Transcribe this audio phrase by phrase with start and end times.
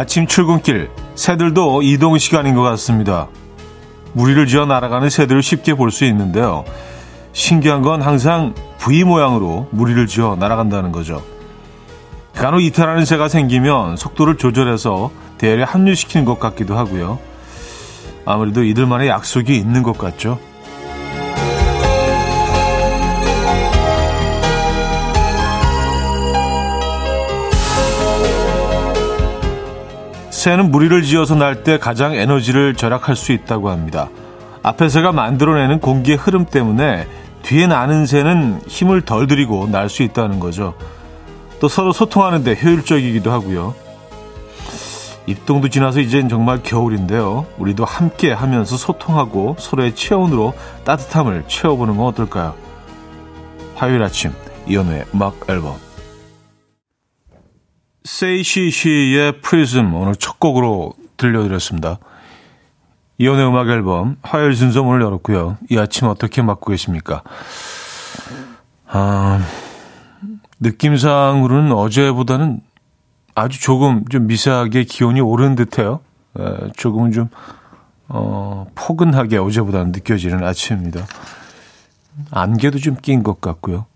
[0.00, 3.28] 아침 출근길 새들도 이동 시간인 것 같습니다.
[4.14, 6.64] 무리를 지어 날아가는 새들을 쉽게 볼 수 있는데요.
[7.34, 11.22] 신기한 건 항상 V 모양으로 무리를 지어 날아간다는 거죠.
[12.34, 17.18] 간혹 이탈하는 새가 생기면 속도를 조절해서 대열에 합류시키는 것 같기도 하고요.
[18.24, 20.38] 아무래도 이들만의 약속이 있는 것 같죠.
[30.40, 34.08] 새는 무리를 지어서 날 때 가장 에너지를 절약할 수 있다고 합니다.
[34.62, 37.06] 앞에 새가 만들어내는 공기의 흐름 때문에
[37.42, 40.72] 뒤에 나는 새는 힘을 덜 들이고 날 수 있다는 거죠.
[41.60, 43.74] 또 서로 소통하는데 효율적이기도 하고요.
[45.26, 47.44] 입동도 지나서 이젠 정말 겨울인데요.
[47.58, 50.54] 우리도 함께 하면서 소통하고 서로의 체온으로
[50.84, 52.54] 따뜻함을 채워보는 건 어떨까요?
[53.74, 54.32] 화요일 아침
[54.66, 55.76] 이연우의 음악 앨범
[58.04, 61.98] 세이시시의 프리즘 오늘 첫 곡으로 들려드렸습니다.
[63.18, 65.58] 이혼의 음악 앨범 화요일 순서 문을 열었고요.
[65.70, 67.22] 이 아침 어떻게 맞고 계십니까?
[68.86, 69.40] 아,
[70.60, 72.60] 느낌상으로는 어제보다는
[73.34, 76.00] 아주 조금 좀 미세하게 기온이 오른 듯해요.
[76.38, 77.28] 에, 조금은 좀
[78.08, 81.06] 어, 포근하게 어제보다는 느껴지는 아침입니다.
[82.30, 83.86] 안개도 좀 낀 것 같고요.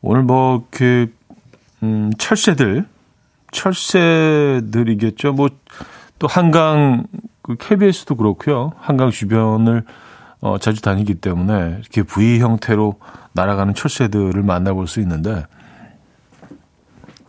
[0.00, 1.12] 오늘 뭐 그
[1.82, 2.86] 음, 철새들,
[3.52, 5.32] 철새들이겠죠.
[5.32, 5.48] 뭐,
[6.18, 7.04] 또 한강,
[7.42, 8.72] 그 KBS도 그렇고요.
[8.78, 9.84] 한강 주변을
[10.40, 12.98] 어, 자주 다니기 때문에 이렇게 V 형태로
[13.32, 15.44] 날아가는 철새들을 만나볼 수 있는데,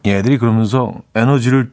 [0.06, 1.72] 얘들이 그러면서 에너지를,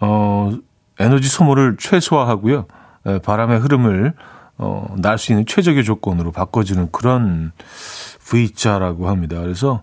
[0.00, 0.52] 어,
[0.98, 2.66] 에너지 소모를 최소화하고요.
[3.06, 4.14] 에, 바람의 흐름을
[4.58, 7.52] 어, 날 수 있는 최적의 조건으로 바꿔주는 그런
[8.28, 9.40] V자라고 합니다.
[9.40, 9.82] 그래서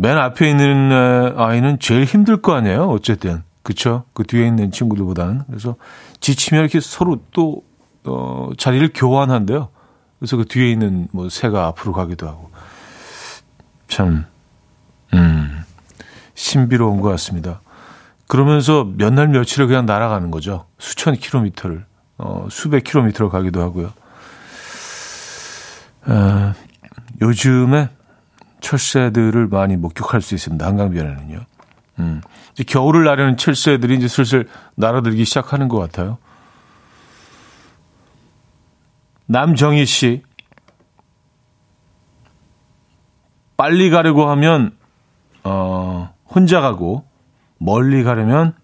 [0.00, 2.84] 맨 앞에 있는 아이는 제일 힘들 거 아니에요.
[2.88, 3.42] 어쨌든.
[3.62, 4.04] 그쵸?
[4.14, 5.42] 그 뒤에 있는 친구들보다는.
[5.46, 5.76] 그래서
[6.20, 7.62] 지치면 이렇게 서로 또,
[8.04, 9.68] 어, 자리를 교환한대요.
[10.18, 12.50] 그래서 그 뒤에 있는 뭐 새가 앞으로 가기도 하고.
[13.88, 14.24] 참,
[15.12, 15.64] 음,
[16.34, 17.60] 신비로운 것 같습니다.
[18.26, 20.64] 그러면서 몇 날 며칠을 그냥 날아가는 거죠.
[20.78, 21.84] 수천 킬로미터를,
[22.16, 23.92] 어, 수백 킬로미터를 가기도 하고요.
[26.06, 26.54] 어,
[27.20, 27.90] 요즘에
[28.60, 30.64] 철새들을 많이 목격할 수 있습니다.
[30.66, 31.40] 한강변에는요.
[32.00, 32.20] 음.
[32.52, 36.18] 이제 겨울을 나려는 철새들이 이제 슬슬 날아들기 시작하는 것 같아요.
[39.26, 40.22] 남정희 씨.
[43.56, 44.76] 빨리 가려고 하면,
[45.44, 47.04] 어, 혼자 가고,
[47.58, 48.54] 멀리 가려면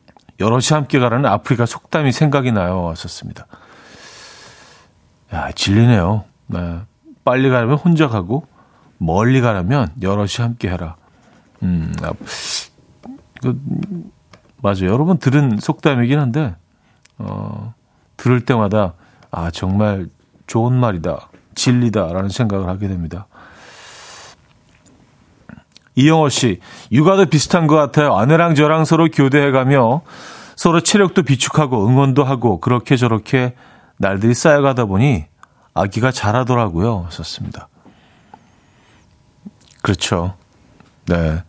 [0.40, 2.82] 여럿이 함께 가라는 아프리카 속담이 생각이 나요.
[2.82, 3.46] 왔었습니다.
[5.34, 6.24] 야, 진리네요.
[6.46, 6.80] 네.
[7.24, 8.46] 빨리 가려면 혼자 가고,
[8.98, 10.96] 멀리 가려면 여럿이 함께 해라.
[11.62, 12.12] 음, 아,
[13.42, 13.60] 그,
[14.62, 14.86] 맞아요.
[14.86, 16.54] 여러 분 들은 속담이긴 한데,
[17.18, 17.74] 어,
[18.16, 18.94] 들을 때마다,
[19.30, 20.08] 아, 정말
[20.46, 21.28] 좋은 말이다.
[21.54, 23.26] 진리다라는 생각을 하게 됩니다.
[25.96, 26.60] 이영호 씨,
[26.92, 28.14] 육아도 비슷한 것 같아요.
[28.14, 30.02] 아내랑 저랑 서로 교대해가며
[30.54, 33.54] 서로 체력도 비축하고 응원도 하고 그렇게 저렇게
[33.96, 35.24] 날들이 쌓여가다 보니
[35.72, 37.06] 아기가 자라더라고요.
[37.10, 37.68] 썼습니다.
[39.86, 40.34] 그렇죠.
[41.06, 41.44] 네.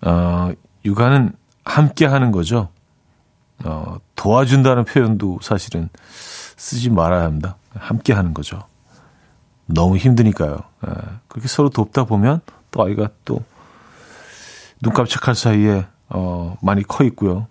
[0.00, 0.52] 어,
[0.84, 1.32] 육아는
[1.64, 2.70] 함께 하는 거죠.
[3.64, 5.90] 어, 도와준다는 표현도 사실은
[6.56, 7.56] 쓰지 말아야 합니다.
[7.74, 8.62] 함께 하는 거죠.
[9.66, 10.56] 너무 힘드니까요.
[10.86, 10.92] 예,
[11.28, 12.40] 그렇게 서로 돕다 보면
[12.70, 13.42] 또 아이가 또
[14.80, 17.46] 눈 깜짝할 사이에 어, 많이 커 있고요.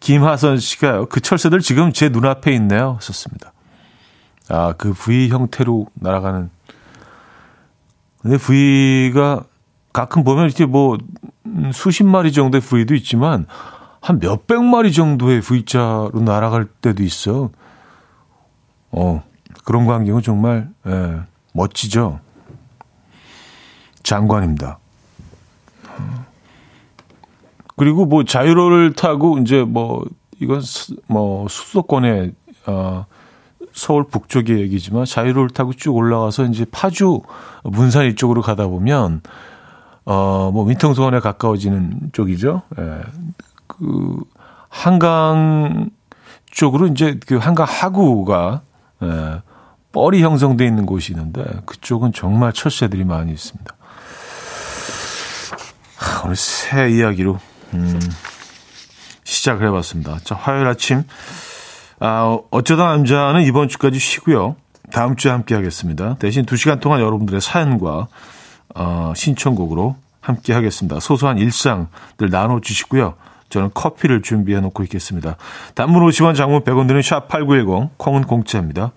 [0.00, 1.06] 김하선 씨가요.
[1.06, 2.98] 그 철새들 지금 제 눈앞에 있네요.
[3.00, 3.52] 썼습니다.
[4.48, 6.50] 아, 그 V 형태로 날아가는
[8.24, 9.44] 근데 V가
[9.92, 10.96] 가끔 보면 이렇게 뭐
[11.74, 13.46] 수십 마리 정도의 V도 있지만
[14.00, 17.50] 한 몇백 마리 정도의 V자로 날아갈 때도 있어.
[18.92, 19.22] 어,
[19.64, 21.20] 그런 광경은 정말 예,
[21.52, 22.20] 멋지죠.
[24.02, 24.78] 장관입니다.
[27.76, 30.04] 그리고 뭐 자유로를 타고 이제 뭐
[30.40, 30.62] 이건
[31.08, 32.32] 뭐 수도권에
[32.66, 33.04] 어
[33.74, 37.22] 서울 북쪽의 얘기지만 자유로를 타고 쭉 올라가서 이제 파주
[37.64, 39.20] 문산 이쪽으로 가다 보면
[40.04, 42.62] 어뭐 민통선에 가까워지는 쪽이죠.
[42.78, 43.00] 예.
[43.66, 44.16] 그
[44.68, 45.90] 한강
[46.50, 48.62] 쪽으로 이제 그 한강 하구가
[49.02, 49.42] 예.
[49.92, 53.74] 뻘이 형성돼 있는 곳이 있는데 그쪽은 정말 철새들이 많이 있습니다.
[55.96, 57.38] 하, 오늘 새 이야기로
[57.74, 58.00] 음,
[59.24, 60.18] 시작을 해봤습니다.
[60.24, 61.04] 자, 화요일 아침
[62.06, 64.56] 아, 어쩌다 남자는 이번 주까지 쉬고요.
[64.92, 66.16] 다음 주에 함께 하겠습니다.
[66.18, 68.08] 대신 2시간 동안 여러분들의 사연과
[68.74, 71.00] 어, 신청곡으로 함께 하겠습니다.
[71.00, 73.14] 소소한 일상들 나눠주시고요.
[73.48, 75.38] 저는 커피를 준비해 놓고 있겠습니다.
[75.74, 78.92] 단문 50원, 장문 100원 드는 샵8910, 콩은 공짜입니다.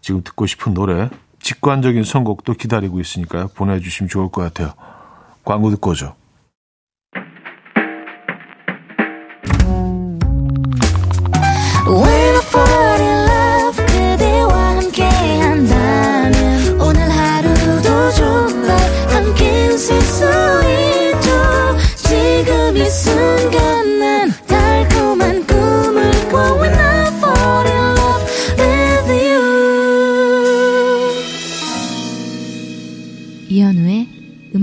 [0.00, 1.10] 지금 듣고 싶은 노래,
[1.40, 3.48] 직관적인 선곡도 기다리고 있으니까요.
[3.54, 4.72] 보내주시면 좋을 것 같아요.
[5.44, 6.16] 광고 듣고 오죠.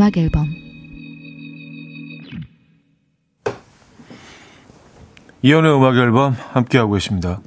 [0.10, 0.48] 음악 앨범
[5.44, 7.40] 이연의 음악 앨범 함께하고 계십니다.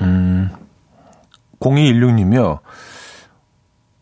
[0.00, 0.50] 음,
[1.60, 2.60] 0216님이요.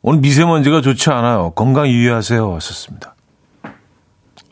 [0.02, 1.50] 오늘 미세먼지가 좋지 않아요.
[1.50, 2.48] 건강 유의하세요.
[2.48, 3.14] 왔었습니다.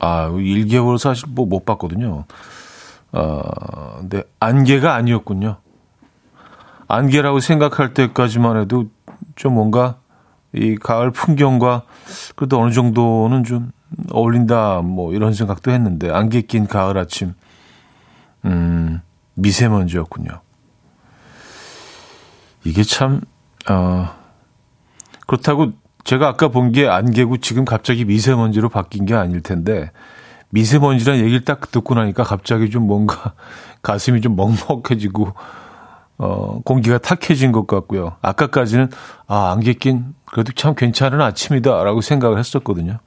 [0.00, 2.24] 아, 일개월 사실 뭐 못 봤거든요.
[3.12, 5.58] 어, 근데 안개가 아니었군요.
[6.88, 8.86] 안개라고 생각할 때까지만 해도
[9.36, 9.98] 좀 뭔가
[10.56, 11.82] 이 가을 풍경과
[12.34, 13.70] 그래도 어느 정도는 좀
[14.10, 17.34] 어울린다 뭐 이런 생각도 했는데 안개 낀 가을 아침
[18.44, 19.00] 음
[19.34, 20.40] 미세먼지였군요.
[22.64, 23.20] 이게 참
[23.68, 24.08] 어,
[25.26, 25.72] 그렇다고
[26.04, 29.90] 제가 아까 본 게 안개고 지금 갑자기 미세먼지로 바뀐 게 아닐 텐데
[30.50, 33.34] 미세먼지란 얘기를 딱 듣고 나니까 갑자기 좀 뭔가
[33.82, 35.34] 가슴이 좀 먹먹해지고
[36.18, 38.16] 어, 공기가 탁해진 것 같고요.
[38.22, 38.90] 아까까지는,
[39.26, 41.84] 아, 안개 낀, 그래도 참 괜찮은 아침이다.
[41.84, 42.98] 라고 생각을 했었거든요.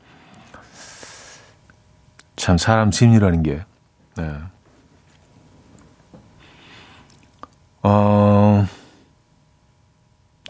[2.36, 3.64] 참, 사람 심리라는 게,
[4.16, 4.32] 네.
[7.82, 8.66] 어,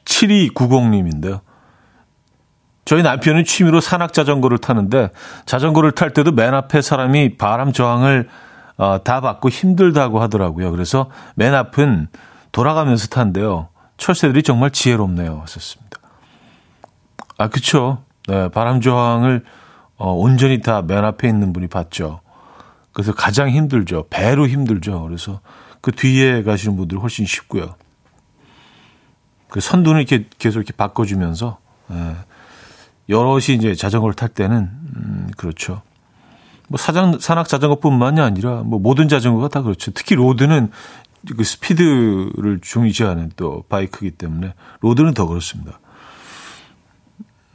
[0.05, 1.41] 7290님인데요.
[2.85, 5.11] 저희 남편은 취미로 산악 자전거를 타는데
[5.45, 8.27] 자전거를 탈 때도 맨 앞에 사람이 바람 저항을
[8.77, 10.71] 어, 다 받고 힘들다고 하더라고요.
[10.71, 12.07] 그래서 맨 앞은
[12.51, 13.69] 돌아가면서 탄데요.
[13.97, 15.39] 철새들이 정말 지혜롭네요.
[15.41, 15.99] 하셨습니다.
[17.37, 18.03] 아, 그쵸.
[18.27, 19.43] 네, 바람 저항을
[19.97, 22.21] 어, 온전히 다 맨 앞에 있는 분이 봤죠.
[22.93, 24.05] 그래서 가장 힘들죠.
[24.09, 25.01] 배로 힘들죠.
[25.03, 25.41] 그래서
[25.81, 27.75] 그 뒤에 가시는 분들 훨씬 쉽고요.
[29.49, 31.57] 그 선두는 이렇게 계속 이렇게 바꿔주면서,
[31.91, 32.15] 예,
[33.09, 34.57] 여럿이 이제 자전거를 탈 때는,
[34.95, 35.81] 음, 그렇죠.
[36.67, 39.91] 뭐 사장, 산악 자전거뿐만이 아니라 뭐 모든 자전거가 다 그렇죠.
[39.91, 40.71] 특히 로드는
[41.35, 45.79] 그 스피드를 중시하는 또 바이크이기 때문에 로드는 더 그렇습니다.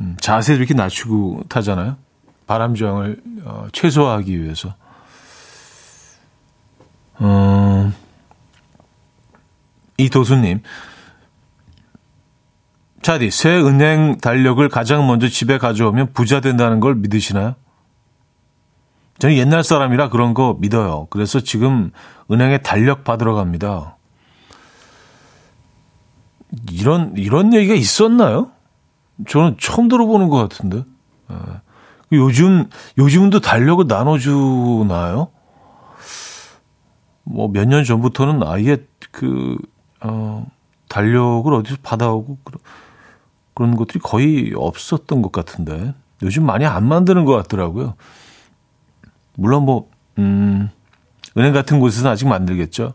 [0.01, 1.97] 음, 자세를 이렇게 낮추고 타잖아요.
[2.47, 4.75] 바람 저항을 어, 최소화하기 위해서.
[7.17, 7.93] 어,
[9.97, 10.61] 이 도수님,
[13.03, 17.55] 차디, 새 은행 달력을 가장 먼저 집에 가져오면 부자 된다는 걸 믿으시나요?
[19.19, 21.07] 저는 옛날 사람이라 그런 거 믿어요.
[21.11, 21.91] 그래서 지금
[22.31, 23.97] 은행에 달력 받으러 갑니다.
[26.71, 28.51] 이런, 이런 얘기가 있었나요?
[29.29, 30.85] 저는 처음 들어보는 것 같은데.
[31.31, 31.37] 예.
[32.13, 32.69] 요즘,
[32.99, 35.29] 요즘도 달력을 나눠주나요?
[37.25, 38.77] 뭐 몇 년 전부터는 아예
[39.11, 39.57] 그,
[40.01, 40.47] 어,
[40.89, 42.61] 달력을 어디서 받아오고 그런,
[43.55, 45.95] 그런 것들이 거의 없었던 것 같은데.
[46.23, 47.95] 요즘 많이 안 만드는 것 같더라고요.
[49.37, 50.71] 물론 뭐, 음,
[51.37, 52.95] 은행 같은 곳에서는 아직 만들겠죠.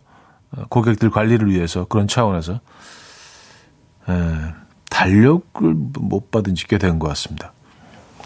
[0.52, 2.54] 어, 고객들 관리를 위해서 그런 차원에서.
[4.10, 4.14] 에,
[4.90, 7.52] 달력을 못 받은 지 꽤 된 것 같습니다.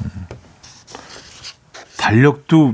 [0.03, 0.10] 음.
[1.98, 2.74] 달력도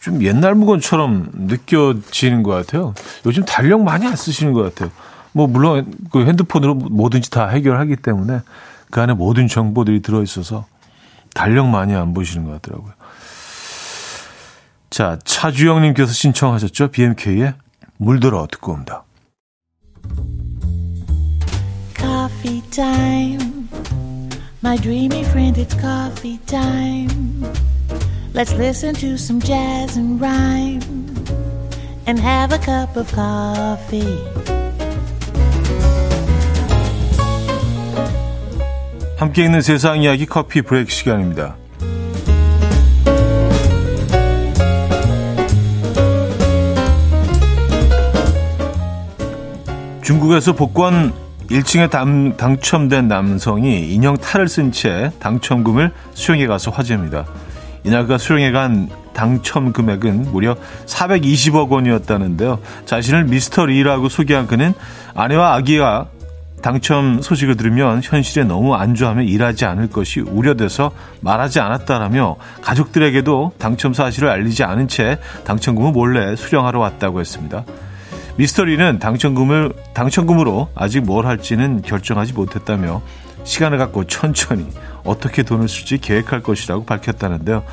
[0.00, 2.94] 좀 옛날 물건처럼 느껴지는 것 같아요.
[3.26, 4.90] 요즘 달력 많이 안 쓰시는 것 같아요.
[5.32, 8.40] 뭐, 물론 그 핸드폰으로 뭐든지 다 해결하기 때문에
[8.90, 10.66] 그 안에 모든 정보들이 들어 있어서
[11.34, 12.92] 달력 많이 안 보시는 것 같더라고요.
[14.92, 16.88] 자, 차주영님께서 신청하셨죠?
[16.88, 17.54] BMK의
[17.96, 19.04] 물들어 듣고 옵니다.
[21.96, 23.68] Coffee time.
[24.62, 27.08] My dreamy friend, it's coffee time.
[28.34, 30.82] Let's listen to some jazz and rhyme
[32.06, 34.20] and have a cup of coffee.
[39.16, 41.61] 함께 있는 세상 이야기 커피 브레이크 시간입니다.
[50.02, 51.12] 중국에서 복권
[51.48, 57.24] 1층에 당, 당첨된 남성이 인형 탈을 쓴 채 당첨금을 수령해 가서 화제입니다.
[57.84, 60.56] 이날 그 수령해 간 당첨 금액은 무려
[60.86, 62.58] 420억 원이었다는데요.
[62.86, 64.74] 자신을 미스터 리라고 소개한 그는
[65.14, 66.06] 아내와 아기가
[66.62, 74.30] 당첨 소식을 들으면 현실에 너무 안주하며 일하지 않을 것이 우려돼서 말하지 않았다라며 가족들에게도 당첨 사실을
[74.30, 77.64] 알리지 않은 채 당첨금을 몰래 수령하러 왔다고 했습니다.
[78.36, 83.02] 미스터리는 당첨금을 당첨금으로 아직 뭘 할지는 결정하지 못했다며
[83.44, 84.66] 시간을 갖고 천천히
[85.04, 87.64] 어떻게 돈을 쓸지 계획할 것이라고 밝혔다는데요.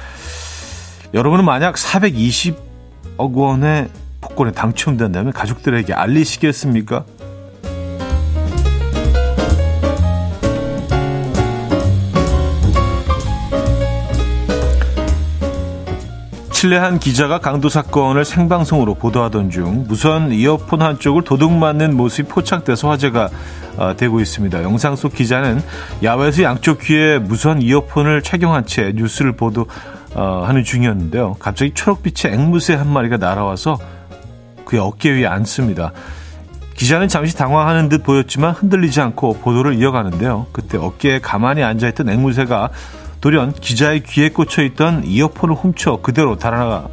[1.14, 3.90] 여러분은 만약 420억 원의
[4.22, 7.06] 복권에 당첨된다면 가족들에게 알리시겠습니까?
[16.60, 22.90] 칠레 한 기자가 강도 사건을 생방송으로 보도하던 중 무선 이어폰 한쪽을 도둑 맞는 모습이 포착돼서
[22.90, 23.30] 화제가
[23.78, 24.62] 어, 되고 있습니다.
[24.64, 25.62] 영상 속 기자는
[26.04, 31.38] 야외에서 양쪽 귀에 무선 이어폰을 착용한 채 뉴스를 보도하는 중이었는데요.
[31.40, 33.78] 갑자기 초록빛의 앵무새 한 마리가 날아와서
[34.66, 35.94] 그의 어깨 위에 앉습니다.
[36.76, 40.48] 기자는 잠시 당황하는 듯 보였지만 흔들리지 않고 보도를 이어가는데요.
[40.52, 42.70] 그때 어깨에 가만히 앉아있던 앵무새가
[43.22, 46.88] 돌연 기자의 귀에 꽂혀 있던 이어폰을 훔쳐 그대로 달아나가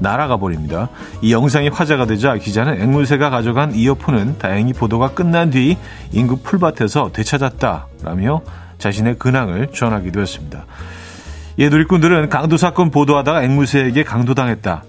[0.00, 0.88] 날아가 버립니다.
[1.22, 5.76] 이 영상이 화제가 되자 기자는 앵무새가 가져간 이어폰은 다행히 보도가 끝난 뒤
[6.12, 8.42] 인구 풀밭에서 되찾았다라며
[8.78, 10.66] 자신의 근황을 전하기도 했습니다.
[11.58, 14.84] 예, 누리꾼들은 강도 사건 보도하다가 앵무새에게 강도당했다.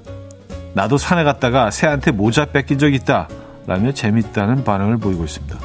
[0.74, 3.28] 나도 산에 갔다가 새한테 모자 뺏긴 적 있다.
[3.66, 5.58] 라며 재밌다는 반응을 보이고 있습니다.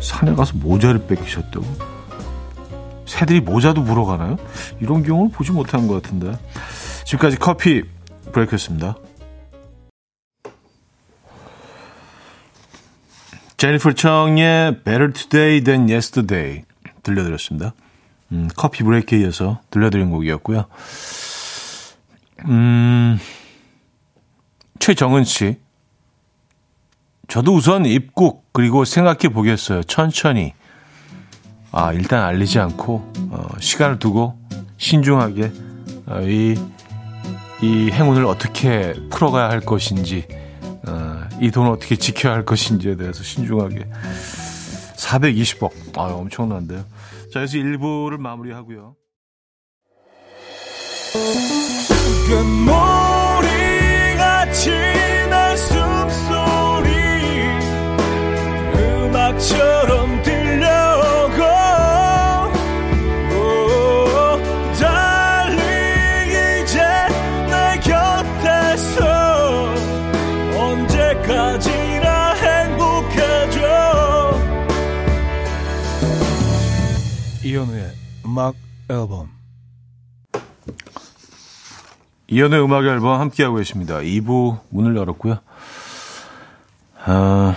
[0.00, 1.91] 산에 가서 모자를 뺏기셨다고?
[3.12, 4.38] 새들이 모자도 물어가나요?
[4.80, 6.32] 이런 경우는 보지 못한 것 같은데.
[7.04, 7.82] 지금까지 커피
[8.32, 8.96] 브레이크였습니다.
[13.58, 16.64] 제니퍼 청의 Better Today Than Yesterday
[17.02, 17.74] 들려드렸습니다.
[18.32, 20.64] 음, 커피 브레이크에 이어서 들려드린 곡이었고요.
[22.46, 23.18] 음,
[24.78, 25.58] 최정은 씨.
[27.28, 29.82] 저도 우선 입국 그리고 생각해 보겠어요.
[29.82, 30.54] 천천히.
[31.72, 34.38] 아, 일단 알리지 않고, 어, 시간을 두고
[34.76, 35.52] 신중하게,
[36.06, 36.54] 어, 이,
[37.62, 40.26] 이 행운을 어떻게 풀어가야 할 것인지,
[40.86, 43.88] 어, 이 돈을 어떻게 지켜야 할 것인지에 대해서 신중하게.
[44.96, 45.72] 420억.
[45.96, 46.80] 아 엄청난데요.
[47.32, 48.96] 자, 그래서 1부를 마무리하고요.
[55.56, 56.88] 숨소리
[58.74, 60.21] 음악처럼
[78.32, 78.54] 음악
[78.88, 79.28] 앨범
[82.28, 83.98] 이현우의 음악 앨범 함께하고 계십니다.
[83.98, 85.38] 2부 문을 열었고요.
[87.04, 87.54] 아,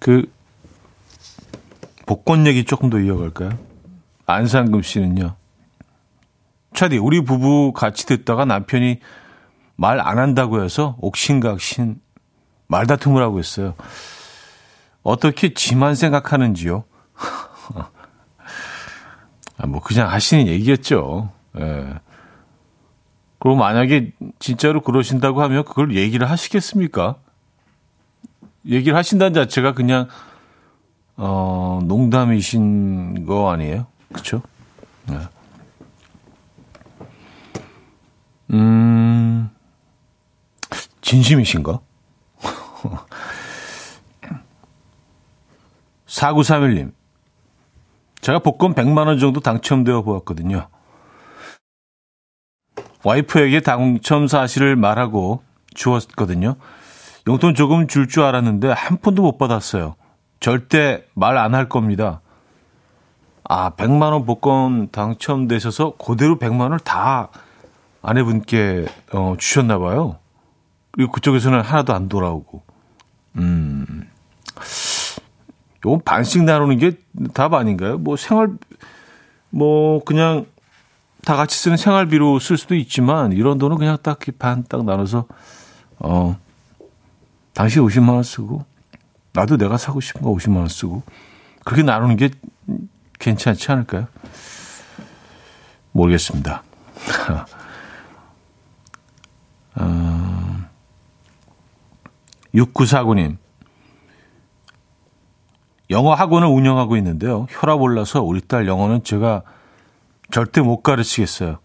[0.00, 0.28] 그
[2.04, 3.50] 복권 얘기 조금 더 이어갈까요?
[4.26, 5.36] 안상금 씨는요.
[6.74, 8.98] 차디 우리 부부 같이 듣다가 남편이
[9.76, 12.00] 말 안 한다고 해서 옥신각신
[12.66, 13.76] 말다툼을 하고 있어요.
[15.04, 16.82] 어떻게 지만 생각하는지요?
[19.58, 21.30] 아, 뭐 그냥 하시는 얘기겠죠.
[21.58, 21.94] 예.
[23.40, 27.16] 그럼 만약에 진짜로 그러신다고 하면 그걸 얘기를 하시겠습니까?
[28.66, 30.08] 얘기를 하신다는 자체가 그냥
[31.16, 33.86] 어, 농담이신 거 아니에요?
[35.06, 35.18] 네.
[38.52, 39.50] 음,
[41.00, 41.80] 진심이신가?
[46.06, 46.97] 4931님.
[48.28, 50.68] 제가 복권 100만 원 정도 당첨되어 보았거든요.
[53.02, 55.42] 와이프에게 당첨 사실을 말하고
[55.72, 56.56] 주었거든요.
[57.26, 59.94] 용돈 조금 줄줄 알았는데 한 푼도 못 받았어요.
[60.40, 62.20] 절대 말 안 할 겁니다.
[63.44, 67.30] 아, 100만 원 복권 당첨되셔서 그대로 100만 원을 다
[68.02, 70.18] 아내분께 어, 주셨나 봐요.
[70.90, 72.62] 그리고 그쪽에서는 하나도 안 돌아오고.
[73.36, 74.06] 음.
[75.86, 76.92] 요건 반씩 나누는 게
[77.34, 77.98] 답 아닌가요?
[77.98, 78.50] 뭐 생활,
[79.50, 80.46] 뭐 그냥
[81.24, 85.26] 다 같이 쓰는 생활비로 쓸 수도 있지만 이런 돈은 그냥 딱 반 딱 나눠서
[85.98, 86.38] 어
[87.54, 88.64] 당신 50만 원 쓰고
[89.32, 91.02] 나도 내가 사고 싶은 거 50만 원 쓰고
[91.64, 92.30] 그렇게 나누는 게
[93.18, 94.06] 괜찮지 않을까요?
[95.92, 96.62] 모르겠습니다.
[99.76, 100.64] 어,
[102.54, 103.36] 6949님
[105.90, 107.46] 영어 학원을 운영하고 있는데요.
[107.50, 109.42] 혈압 올라서 우리 딸 영어는 제가
[110.30, 111.58] 절대 못 가르치겠어요.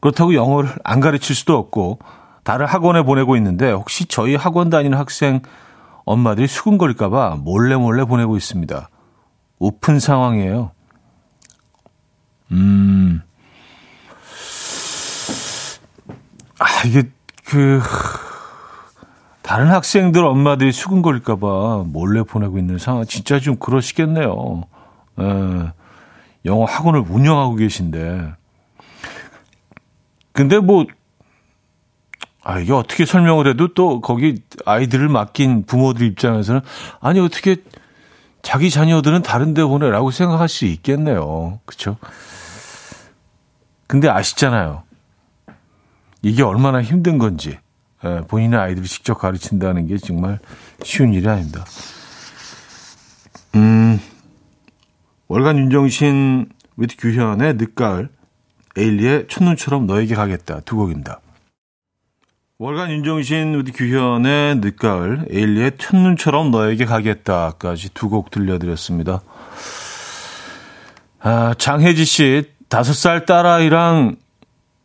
[0.00, 1.98] 그렇다고 영어를 안 가르칠 수도 없고
[2.42, 5.40] 다른 학원에 보내고 있는데 혹시 저희 학원 다니는 학생
[6.04, 8.90] 엄마들이 수근거릴까봐 몰래 몰래 보내고 있습니다.
[9.58, 10.72] 오픈 상황이에요.
[12.52, 13.22] 음,
[16.58, 17.10] 아, 이게,
[17.46, 17.80] 그,
[19.44, 24.62] 다른 학생들 엄마들이 수근거릴까봐 몰래 보내고 있는 상황, 진짜 좀 그러시겠네요.
[25.20, 25.72] 에, 예,
[26.46, 28.32] 영어 학원을 운영하고 계신데.
[30.32, 30.86] 근데 뭐,
[32.42, 36.62] 아, 이게 어떻게 설명을 해도 또 거기 아이들을 맡긴 부모들 입장에서는
[37.00, 37.56] 아니, 어떻게
[38.40, 41.60] 자기 자녀들은 다른 데 보내라고 생각할 수 있겠네요.
[41.66, 41.98] 그쵸?
[43.86, 44.84] 근데 아시잖아요.
[46.22, 47.58] 이게 얼마나 힘든 건지.
[48.04, 50.38] 예, 본인의 아이들을 직접 가르친다는 게 정말
[50.82, 51.64] 쉬운 일이 아닙니다.
[53.54, 54.00] 음,
[55.28, 56.46] 월간 윤종신
[56.76, 58.08] with 규현의 늦가을,
[58.76, 61.20] 에일리의 첫눈처럼 너에게 가겠다 두 곡입니다.
[62.58, 69.20] 월간 윤정신 우디 규현의 늦가을, 에일리의 첫눈처럼 너에게 가겠다까지 두 곡 들려드렸습니다.
[71.20, 74.16] 아, 장혜지 씨, 다섯 살 딸아이랑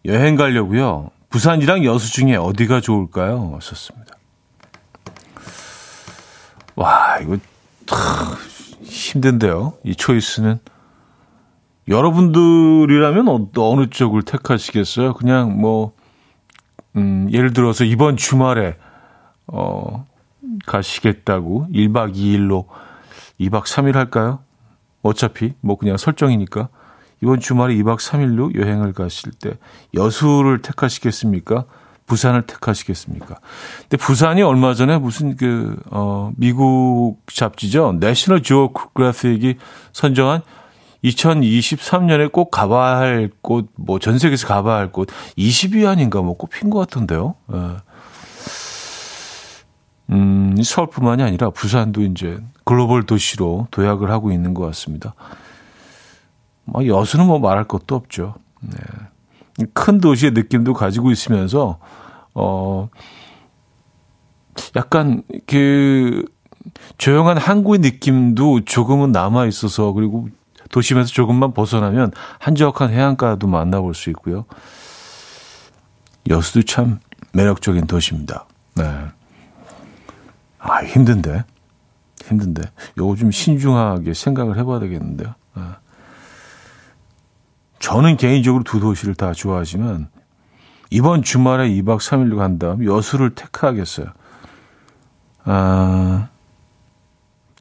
[0.06, 1.12] 여행 가려고요.
[1.30, 3.52] 부산이랑 여수 중에 어디가 좋을까요?
[3.52, 4.14] 왔었습니다.
[6.76, 7.38] 와, 이거
[7.86, 8.00] 참
[8.84, 9.74] 힘든데요.
[9.84, 10.60] 이 초이스는.
[11.88, 15.14] 여러분들이라면 어, 어느 쪽을 택하시겠어요?
[15.14, 15.94] 그냥 뭐
[16.96, 18.78] 음, 예를 들어서 이번 주말에
[19.48, 20.06] 어,
[20.66, 22.66] 가시겠다고 1박 2일로
[23.40, 24.40] 2박 3일 할까요?
[25.02, 26.70] 어차피 뭐 그냥 설정이니까
[27.22, 29.52] 이번 주말에 2박 3일로 여행을 가실 때
[29.94, 31.66] 여수를 택하시겠습니까?
[32.06, 33.36] 부산을 택하시겠습니까?
[33.82, 37.98] 근데 부산이 얼마 전에 무슨 그, 어, 미국 잡지죠.
[38.00, 39.58] 내셔널 지오그래픽이
[39.94, 40.42] 선정한
[41.04, 46.70] 2023년에 꼭 가봐야 할 곳, 뭐 전 세계에서 가봐야 할 곳, 20위 아닌가 뭐 꼽힌
[46.70, 47.36] 것 같은데요.
[47.54, 47.58] 예.
[50.12, 55.14] 음, 서울뿐만이 아니라 부산도 이제 글로벌 도시로 도약을 하고 있는 것 같습니다.
[56.72, 58.36] 뭐 여수는 뭐 말할 것도 없죠.
[58.62, 58.78] 네.
[59.74, 61.80] 큰 도시의 느낌도 가지고 있으면서
[62.34, 62.90] 어
[64.76, 66.26] 약간 그
[66.98, 70.30] 조용한 항구의 느낌도 조금은 남아 있어서 그리고
[70.70, 74.46] 도심에서 조금만 벗어나면 한적한 해안가도 만나볼 수 있고요.
[76.30, 77.00] 여수도 참
[77.34, 78.46] 매력적인 도시입니다.
[78.76, 78.84] 네.
[80.60, 81.44] 아, 힘든데.
[82.26, 82.62] 힘든데.
[82.98, 85.34] 요거 좀 신중하게 생각을 해봐야 되겠는데요.
[85.56, 85.64] 네.
[87.80, 90.10] 저는 개인적으로 두 도시를 다 좋아하지만
[90.92, 94.08] 이번 주말에 2박 3일로 간 다음 여수를 택하겠어요.
[95.46, 96.30] 아,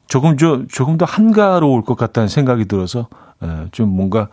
[0.07, 3.07] 조금 저 조금 더 한가로울 것 같다는 생각이 들어서
[3.41, 4.27] 에, 좀 뭔가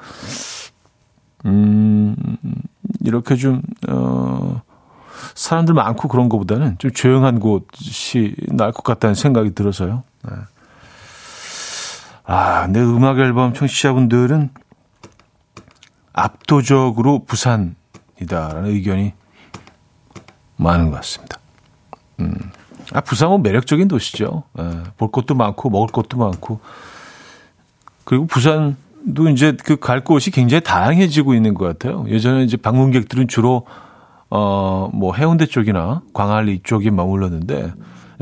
[1.45, 2.17] 음
[3.05, 4.63] 이렇게 좀 어,
[5.35, 10.03] 사람들 많고 그런 것보다는 좀 조용한 곳이 나을 것 같다는 생각이 들어서요.
[10.25, 10.35] 네.
[12.25, 14.51] 아, 내 음악 앨범 청취자분들은
[16.17, 19.13] 압도적으로 부산이다라는 의견이
[20.57, 21.39] 많은 것 같습니다.
[22.21, 22.35] 음.
[22.93, 24.45] 아, 부산은 매력적인 도시죠.
[24.59, 26.61] 예, 볼 것도 많고 먹을 것도 많고
[28.05, 32.05] 그리고 부산도 이제 그 갈 곳이 굉장히 다양해지고 있는 것 같아요.
[32.09, 33.67] 예전에 이제 방문객들은 주로
[34.31, 37.73] 어 뭐 해운대 쪽이나 광안리 쪽에 머물렀는데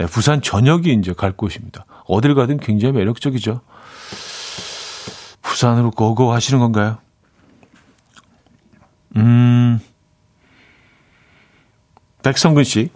[0.00, 1.85] 예, 부산 전역이 이제 갈 곳입니다.
[2.07, 3.61] 어딜 가든 굉장히 매력적이죠.
[5.42, 6.98] 부산으로 고고 하시는 건가요?
[9.16, 9.81] 음.
[12.22, 12.90] 백성근 씨.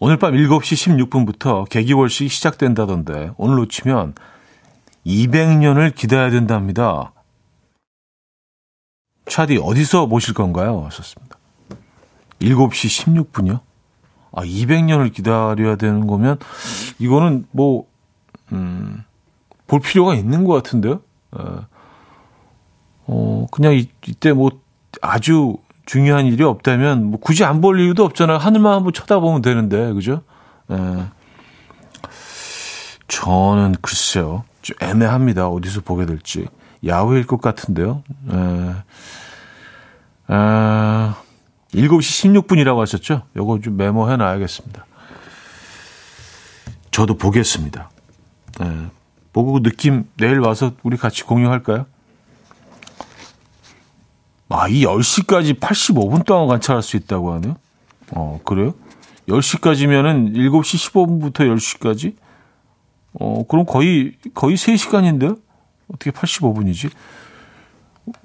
[0.00, 4.14] 오늘 밤 7시 16분부터 개기월식이 시작된다던데 오늘 놓치면
[5.06, 7.12] 200년을 기다려야 된답니다.
[9.28, 10.84] 차디 어디서 모실 건가요?
[10.86, 11.38] 하셨습니다.
[12.40, 13.60] 7시 16분이요?
[14.32, 16.38] 아, 200년을 기다려야 되는 거면
[16.98, 17.86] 이거는 뭐,
[18.52, 19.04] 음,
[19.66, 21.00] 볼 필요가 있는 것 같은데요?
[21.32, 21.66] 어,
[23.08, 24.50] 어 그냥 이, 이때 뭐
[25.02, 28.36] 아주 중요한 일이 없다면 뭐 굳이 안 볼 이유도 없잖아요.
[28.38, 30.22] 하늘만 한번 쳐다보면 되는데 그죠?
[30.70, 31.06] 예.
[33.08, 34.44] 저는 글쎄요.
[34.62, 35.48] 좀 애매합니다.
[35.48, 36.46] 어디서 보게 될지.
[36.86, 38.02] 야외일 것 같은데요.
[38.30, 38.74] 예.
[40.26, 41.16] 아,
[41.72, 43.22] 7시 16분이라고 하셨죠?
[43.36, 44.84] 요거 좀 메모해 놔야겠습니다.
[46.90, 47.90] 저도 보겠습니다.
[48.62, 48.86] 예.
[49.32, 51.86] 보고 그 느낌 내일 와서 우리 같이 공유할까요?
[54.48, 57.56] 아, 이 10시까지 85분 동안 관찰할 수 있다고 하네요.
[58.12, 58.74] 어, 그래요?
[59.28, 62.16] 10시까지면은 7시 15분부터 10시까지?
[63.20, 65.38] 어, 그럼 거의, 거의 3시간인데요?
[65.92, 66.90] 어떻게 85분이지?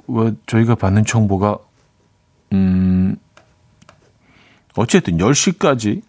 [0.08, 1.58] 왜 저희가 받는 정보가,
[2.54, 3.18] 음,
[4.76, 6.02] 어쨌든 10시까지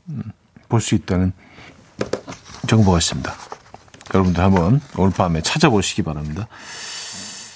[0.68, 1.33] 볼 수 있다는
[2.66, 3.33] 정보가 있습니다.
[4.14, 6.46] 여러분들 한번 오늘 밤에 찾아보시기 바랍니다.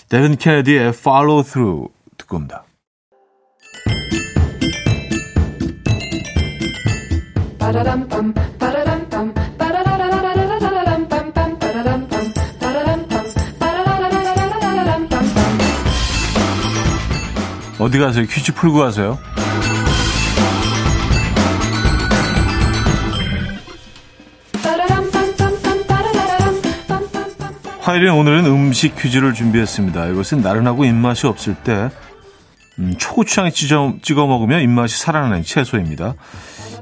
[0.08, 1.88] 데빈 케네디의 Follow Through
[2.18, 2.64] 듣고 옵니다.
[17.80, 18.26] 어디 가세요?
[18.26, 19.18] 퀴즈 풀고 가세요?
[27.80, 30.08] 화요일엔 오늘은 음식 퀴즈를 준비했습니다.
[30.08, 31.88] 이것은 나른하고 입맛이 없을 때
[32.78, 36.14] 음, 초고추장에 찍어, 찍어 먹으면 입맛이 살아나는 채소입니다.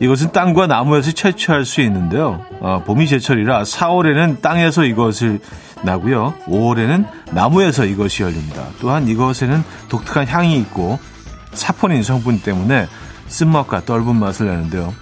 [0.01, 2.45] 이것은 땅과 나무에서 채취할 수 있는데요.
[2.61, 5.41] 아, 봄이 제철이라 4월에는 땅에서 이것을
[5.83, 6.35] 나고요.
[6.47, 8.67] 5월에는 나무에서 이것이 열립니다.
[8.81, 10.99] 또한 이것에는 독특한 향이 있고
[11.53, 12.87] 사포닌 성분 때문에
[13.29, 14.95] 쓴맛과 떫은 맛을 내는데요.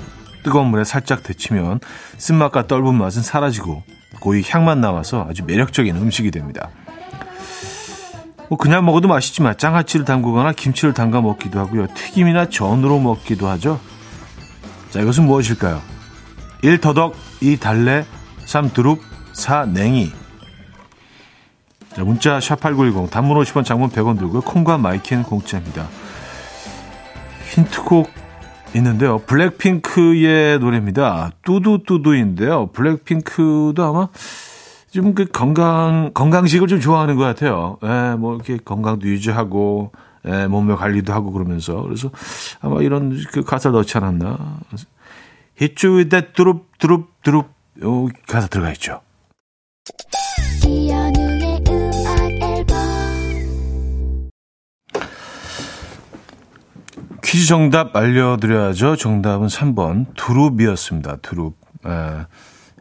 [0.44, 1.80] 뜨거운 물에 살짝 데치면
[2.18, 3.83] 쓴맛과 떫은 맛은 사라지고
[4.20, 6.70] 고이 향만 나와서 아주 매력적인 음식이 됩니다.
[8.48, 11.87] 뭐 그냥 먹어도 맛있지만 장아찌를 담그거나 김치를 담가 먹기도 하고요.
[11.94, 13.80] 튀김이나 전으로 먹기도 하죠.
[14.90, 15.80] 자, 이것은 무엇일까요?
[16.62, 18.04] 1 더덕, 2 달래,
[18.44, 19.02] 3 두릅,
[19.33, 20.12] 4 냉이.
[21.94, 24.40] 자, 문자 샵8910 단문 50원 장문 100원 들고요.
[24.42, 25.88] 콩과 마이케이는 공짜입니다.
[27.54, 28.11] 힌트곡
[28.74, 29.18] 있는데요.
[29.18, 31.30] 블랙핑크의 노래입니다.
[31.44, 32.68] 뚜두뚜두인데요.
[32.72, 34.09] 블랙핑크도 아마
[34.94, 37.78] 좀 그 건강, 건강식을 좀 좋아하는 것 같아요.
[37.83, 39.90] 예, 뭐 이렇게 건강도 유지하고,
[40.26, 41.83] 예, 몸매 관리도 하고 그러면서.
[41.83, 42.11] 그래서
[42.61, 44.61] 아마 이런 그 가사 넣지 않았나.
[45.61, 47.46] Hit you with that 두릅, 두릅, 두릅.
[47.83, 49.00] 요 가사 들어가 있죠.
[57.24, 58.94] 퀴즈 정답 알려드려야죠.
[58.94, 61.16] 정답은 3번 두릅이었습니다.
[61.16, 61.57] 두릅.
[61.85, 62.26] 에,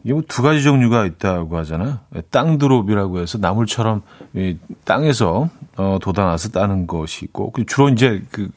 [0.04, 1.98] 이게 뭐 두 가지 종류가 있다고 하잖아요.
[2.30, 4.02] 땅두릅이라고 해서 나물처럼
[4.34, 8.50] 이 땅에서 어, 돋아나서 따는 것이 있고 그 주로 이제 그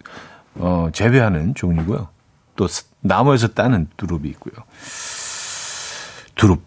[0.56, 2.10] 어, 재배하는 종류고요.
[2.56, 2.68] 또
[3.02, 4.54] 나무에서 따는 두릅이 있고요.
[6.36, 6.62] 두릅.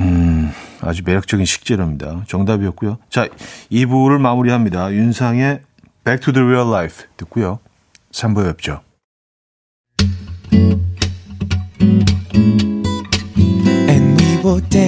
[0.00, 2.24] 음, 아주 매력적인 식재료입니다.
[2.26, 2.98] 정답이었고요.
[3.10, 3.28] 자,
[3.70, 4.92] 2부를 마무리합니다.
[4.92, 5.60] 윤상의
[6.04, 7.60] Back to the Real Life 듣고요.
[8.10, 8.80] 3부에 뵙죠.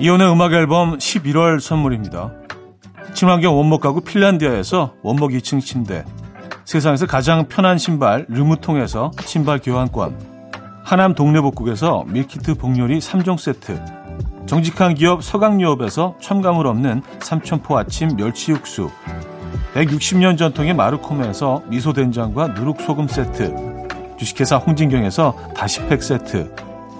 [0.00, 2.32] 이현우의 음악 앨범 11월 선물입니다.
[3.14, 6.04] 친환경 원목 가구 핀란디아에서 원목 2층 침대.
[6.64, 10.16] 세상에서 가장 편한 신발 르무통에서 신발 교환권.
[10.84, 13.82] 하남 동네복국에서 밀키트 복요리 3종 세트.
[14.46, 18.90] 정직한 기업 서강유업에서 첨가물 없는 삼천포 아침 멸치 육수.
[19.74, 23.52] 160년 전통의 마르코메에서 미소된장과 누룩소금 세트.
[24.16, 26.67] 주식회사 홍진경에서 다시팩 세트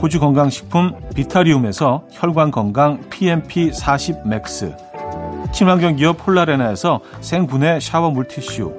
[0.00, 4.76] 호주 건강식품 비타리움에서 혈관 건강 PMP 40 맥스.
[5.52, 8.72] 친환경 기업 폴라레나에서 생분해 샤워 물티슈.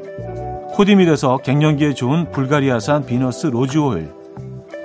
[0.75, 4.13] 코디밀에서 갱년기에 좋은 불가리아산 비너스 로즈 오일.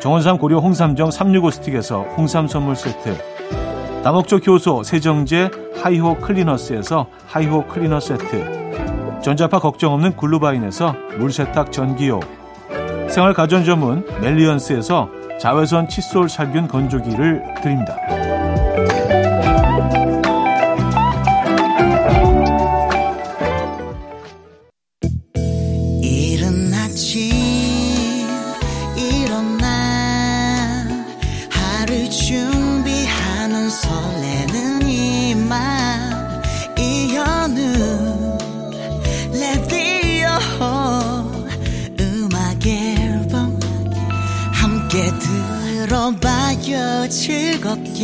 [0.01, 3.16] 정원삼 고려 홍삼정 365스틱에서 홍삼 선물 세트.
[4.03, 9.20] 다목적 효소 세정제 하이호 클리너스에서 하이호 클리너 세트.
[9.23, 12.18] 전자파 걱정 없는 글루바인에서 물세탁 전기요.
[13.09, 15.09] 생활 가전 전문 멜리언스에서
[15.44, 17.98] 자외선 칫솔 살균 건조기를 드립니다.
[46.05, 47.95] 들어봐요 즐겁게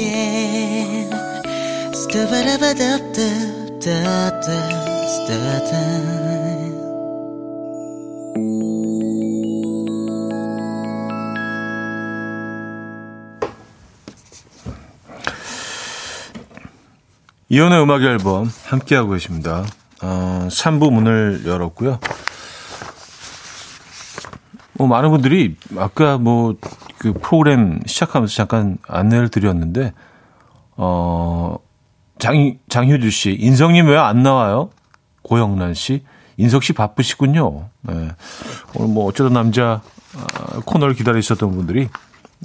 [17.53, 19.67] 이연의 음악 앨범 함께하고 계십니다.
[20.03, 21.99] 어, 3부 문을 열었고요.
[24.81, 26.55] 뭐 많은 분들이 아까 뭐
[27.01, 29.95] 그 프로그램 시작하면서 잠깐 안내를 드렸는데
[30.77, 31.57] 어
[32.19, 34.69] 장, 장효주 씨, 인성님 왜 안 나와요?
[35.23, 36.05] 고영란 씨,
[36.37, 37.71] 인석 씨 바쁘시군요.
[37.81, 38.11] 네.
[38.75, 39.81] 오늘 뭐 어쩌다 남자
[40.15, 41.89] 아, 코너를 기다리셨던 분들이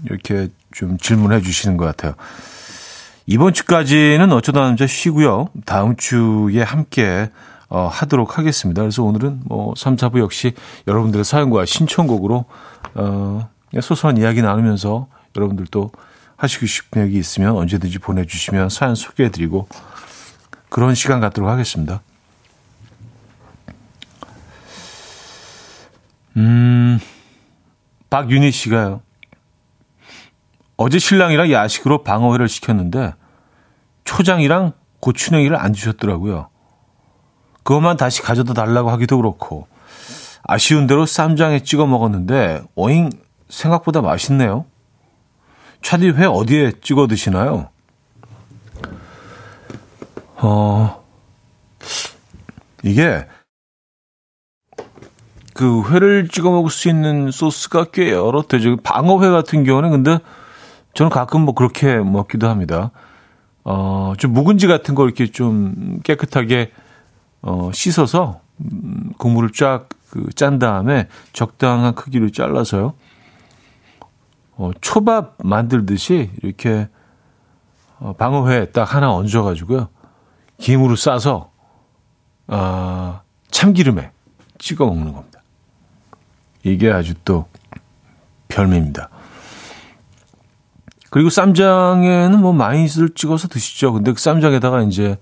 [0.06, 2.13] 이렇게 좀 질문해 주시는 것 같아요.
[3.26, 5.50] 이번 주까지는 어쩌다 남자 쉬고요.
[5.65, 7.30] 다음 주에 함께
[7.69, 8.82] 어, 하도록 하겠습니다.
[8.82, 10.54] 그래서 오늘은 뭐 3, 4부 역시
[10.88, 12.45] 여러분들의 사연과 신청곡으로
[12.95, 13.49] 어,
[13.82, 15.91] 소소한 이야기 나누면서 여러분들도
[16.38, 19.67] 하시고 싶은 얘기 있으면 언제든지 보내주시면 사연 소개해드리고
[20.69, 22.01] 그런 시간 갖도록 하겠습니다.
[26.38, 26.99] 음,
[28.10, 29.01] 박윤희 씨가요.
[30.78, 33.13] 어제 신랑이랑 야식으로 방어회를 시켰는데
[34.04, 36.49] 초장이랑 고추냉이를 안 주셨더라고요.
[37.65, 39.67] 그것만 다시 가져다 달라고 하기도 그렇고
[40.43, 43.10] 아쉬운 대로 쌈장에 찍어 먹었는데 어잉
[43.49, 44.65] 생각보다 맛있네요.
[45.82, 47.69] 차디 회 어디에 찍어 드시나요?
[50.38, 51.04] 어
[52.84, 53.28] 이게
[55.56, 58.78] 그 회를 찍어 먹을 수 있는 소스가 꽤 여러 되죠.
[58.78, 60.19] 방어회 같은 경우는 근데
[60.93, 62.91] 저는 가끔 뭐 그렇게 먹기도 합니다.
[63.63, 66.71] 어, 좀 묵은지 같은 거 이렇게 좀 깨끗하게
[67.45, 72.93] 어, 씻어서 음, 국물을 쫙 그 짠 다음에 적당한 크기로 잘라서요.
[74.55, 76.88] 어, 초밥 만들듯이 이렇게
[77.99, 79.89] 어, 방어회 딱 하나 얹어가지고요.
[80.58, 81.51] 김으로 싸서
[82.47, 84.12] 어, 참기름에
[84.58, 85.41] 찍어 먹는 겁니다.
[86.63, 87.47] 이게 아주 또
[88.47, 89.10] 별미입니다.
[91.10, 93.91] 그리고 쌈장에는 뭐 마이스를 찍어서 드시죠.
[93.91, 95.17] 근데 그 쌈장에다가 이제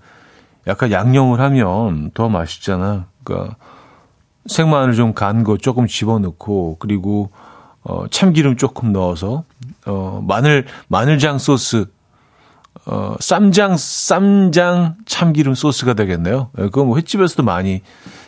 [0.66, 3.06] 약간 양념을 하면 더 맛있잖아.
[3.22, 3.56] 그러니까
[4.46, 7.30] 생마늘 좀 간 거 조금 집어넣고 그리고
[7.82, 9.44] 어 참기름 조금 넣어서
[9.86, 11.86] 어 마늘 마늘장 소스
[12.86, 16.50] 어 쌈장 쌈장 참기름 소스가 되겠네요.
[16.58, 17.82] 예, 그거 뭐 횟집에서도 많이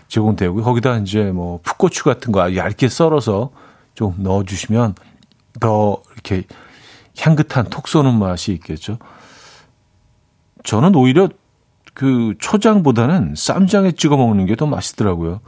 [0.08, 3.50] 제공되고 거기다 이제 뭐 풋고추 같은 거 얇게 썰어서
[3.94, 4.94] 좀 넣어 주시면
[5.60, 6.44] 더 이렇게
[7.18, 8.98] 향긋한 톡 쏘는 맛이 있겠죠.
[10.64, 11.28] 저는 오히려
[11.96, 15.40] 그 초장보다는 쌈장에 찍어 먹는 게 더 맛있더라고요.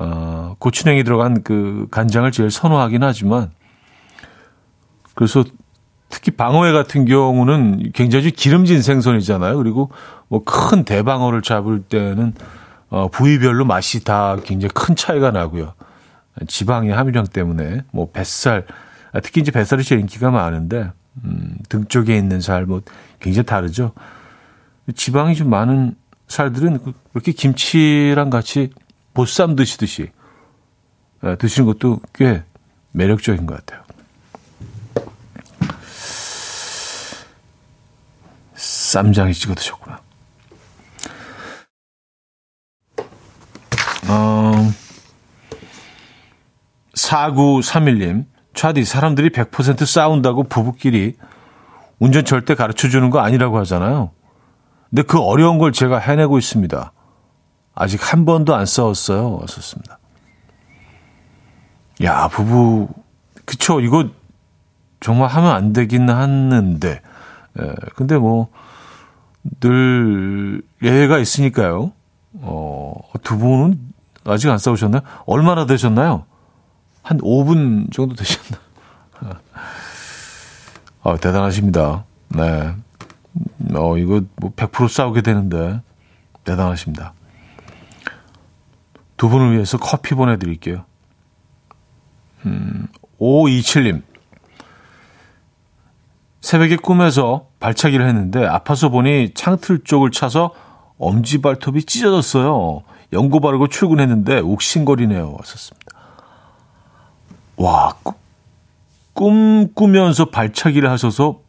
[0.00, 3.52] 어, 고추냉이 들어간 그 간장을 제일 선호하긴 하지만
[5.14, 5.44] 그래서
[6.08, 9.56] 특히 방어회 같은 경우는 굉장히 기름진 생선이잖아요.
[9.56, 9.90] 그리고
[10.26, 12.34] 뭐 큰 대방어를 잡을 때는
[12.90, 15.74] 어, 부위별로 맛이 다 굉장히 큰 차이가 나고요.
[16.48, 18.66] 지방의 함유량 때문에 뭐 뱃살
[19.22, 20.90] 특히 이제 뱃살이 제일 인기가 많은데
[21.24, 22.80] 음, 등 쪽에 있는 살 뭐
[23.20, 23.92] 굉장히 다르죠.
[24.94, 25.96] 지방이 좀 많은
[26.28, 28.70] 살들은 그, 그렇게 김치랑 같이
[29.14, 30.10] 보쌈 드시듯이
[31.24, 32.44] 예, 드시는 것도 꽤
[32.92, 33.82] 매력적인 것 같아요.
[38.54, 40.00] 쌈장에 찍어 드셨구나.
[44.08, 44.72] 어,
[46.94, 51.16] 4931님, 차디, 사람들이 100% 싸운다고 부부끼리
[51.98, 54.12] 운전 절대 가르쳐 주는 거 아니라고 하잖아요.
[54.90, 56.92] 근데 그 어려운 걸 제가 해내고 있습니다.
[57.74, 59.40] 아직 한 번도 안 싸웠어요.
[59.46, 59.98] 썼습니다.
[62.02, 62.88] 야, 부부,
[63.44, 63.80] 그쵸.
[63.80, 64.08] 이거
[65.00, 67.00] 정말 하면 안 되긴 하는데.
[67.60, 68.48] 예, 근데 뭐,
[69.60, 71.92] 늘 예외가 있으니까요.
[72.40, 73.78] 어, 두 분은
[74.24, 75.02] 아직 안 싸우셨나요?
[75.26, 76.24] 얼마나 되셨나요?
[77.02, 78.58] 한 5분 정도 되셨나?
[81.02, 82.04] 아, 대단하십니다.
[82.28, 82.74] 네.
[83.74, 85.80] 어, 이거 뭐 100% 싸우게 되는데
[86.44, 87.12] 대단하십니다.
[89.16, 90.84] 두 분을 위해서 커피 보내드릴게요.
[92.46, 92.86] 음,
[93.20, 94.02] 527님.
[96.40, 100.54] 새벽에 꿈에서 발차기를 했는데 아파서 보니 창틀 쪽을 차서
[100.98, 102.82] 엄지 발톱이 찢어졌어요.
[103.12, 105.34] 연고 바르고 출근했는데 욱신거리네요.
[105.38, 105.86] 왔었습니다.
[107.56, 107.94] 와,
[109.14, 111.40] 꿈 꾸면서 발차기를 하셔서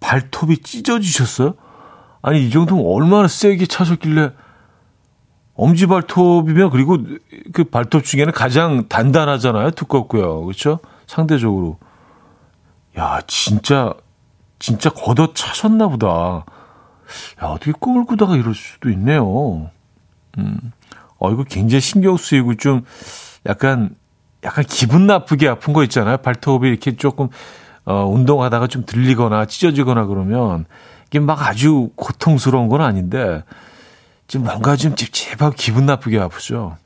[0.00, 1.54] 발톱이 찢어지셨어요?
[2.22, 4.32] 아니, 이 정도면 얼마나 세게 차셨길래
[5.54, 6.98] 엄지 발톱이면 그리고
[7.52, 9.72] 그 발톱 중에는 가장 단단하잖아요.
[9.72, 10.42] 두껍고요.
[10.44, 10.80] 그렇죠?
[11.06, 11.78] 상대적으로.
[12.98, 13.92] 야, 진짜,
[14.58, 16.44] 진짜 걷어 차셨나 보다.
[17.42, 19.70] 야, 어떻게 꿈을 꾸다가 이럴 수도 있네요.
[20.38, 20.72] 음,
[21.18, 22.84] 어, 이거 굉장히 신경 쓰이고 좀
[23.46, 23.96] 약간,
[24.44, 26.18] 약간 기분 나쁘게 아픈 거 있잖아요.
[26.18, 27.28] 발톱이 이렇게 조금,
[27.90, 30.64] 어, 운동하다가 좀 들리거나 찢어지거나 그러면
[31.08, 33.42] 이게 막 아주 고통스러운 건 아닌데,
[34.28, 36.76] 좀 뭔가 좀 찝찝하고 기분 나쁘게 아프죠.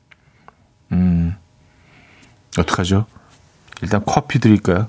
[0.91, 1.35] 음,
[2.57, 3.05] 어떡하죠?
[3.83, 4.87] 일단 커피 드릴까요?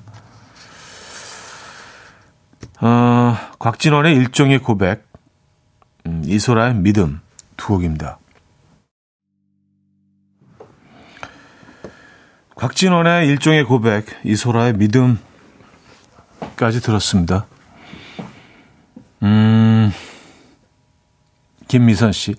[2.80, 5.06] 어, 곽진원의 일종의 고백,
[6.06, 7.20] 음, 이소라의 믿음
[7.58, 8.18] 두 곡입니다.
[12.54, 15.18] 곽진원의 일종의 고백, 이소라의 믿음
[16.56, 17.46] 까지 들었습니다.
[19.22, 19.92] 음,
[21.68, 22.34] 김미선 씨.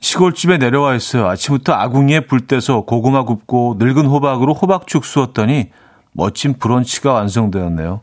[0.00, 1.26] 시골집에 내려와 있어요.
[1.26, 5.70] 아침부터 아궁이에 불 떼서 고구마 굽고 늙은 호박으로 호박죽 쑤었더니
[6.12, 8.02] 멋진 브런치가 완성되었네요.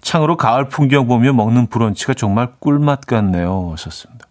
[0.00, 3.70] 창으로 가을 풍경 보며 먹는 브런치가 정말 꿀맛 같네요.
[3.72, 4.26] 하셨습니다.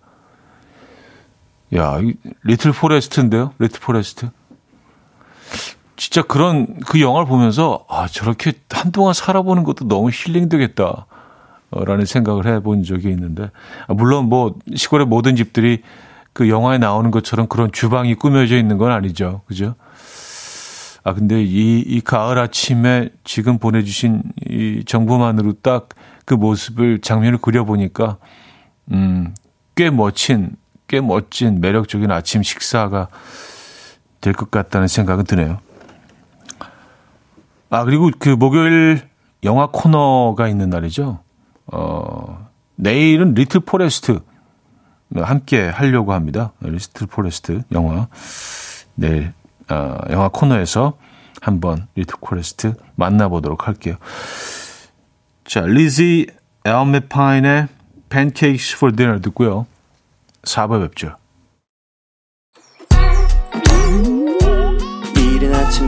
[1.76, 1.98] 야,
[2.44, 3.54] 리틀 포레스트인데요?
[3.60, 4.30] 리틀 포레스트.
[5.98, 11.06] 진짜 그런 그 영화를 보면서 아, 저렇게 한동안 살아보는 것도 너무 힐링 되겠다.
[11.72, 13.50] 라는 생각을 해본 적이 있는데,
[13.88, 15.82] 아, 물론 뭐 시골의 모든 집들이
[16.32, 19.42] 그 영화에 나오는 것처럼 그런 주방이 꾸며져 있는 건 아니죠.
[19.46, 19.76] 그죠?
[21.04, 25.90] 아, 근데 이, 이 가을 아침에 지금 보내주신 이 정보만으로 딱
[26.26, 28.18] 그 모습을, 장면을 그려 보니까,
[28.92, 29.34] 음,
[29.76, 30.56] 꽤 멋진,
[30.88, 33.08] 꽤 멋진 매력적인 아침 식사가
[34.22, 35.60] 될 것 같다는 생각은 드네요.
[37.70, 39.02] 아, 그리고 그 목요일
[39.44, 41.20] 영화 코너가 있는 날이죠.
[41.68, 44.20] 어, 내일은 리틀 포레스트
[45.16, 46.54] 함께 하려고 합니다.
[46.62, 48.08] 리틀 포레스트 영화.
[48.96, 49.34] 내일
[49.70, 50.98] 어, 영화 코너에서
[51.42, 53.96] 한번 리틀 포레스트 만나보도록 할게요.
[55.46, 56.28] 자, 리지
[56.66, 57.68] 맥알파인의
[58.10, 59.68] Pancakes for Dinner 듣고요.
[60.44, 61.16] 4부 뵙죠.
[65.16, 65.88] 이른 아침